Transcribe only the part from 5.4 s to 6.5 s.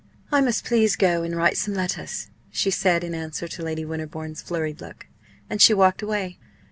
And she walked away.